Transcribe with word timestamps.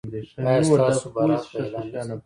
ایا 0.45 0.61
ستاسو 0.69 1.07
برات 1.15 1.43
به 1.51 1.59
اعلان 1.61 1.87
نه 1.95 2.01
شي؟ 2.07 2.15